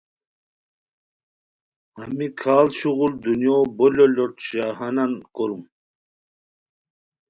ہمی 1.97 2.27
کھاڑ 2.39 2.65
شغل 2.79 3.11
دنیو 3.23 3.57
بو 3.77 3.85
لوٹ 3.95 4.11
لوٹ 4.15 4.33
شاہانن 4.47 5.11
کوروم 5.35 5.63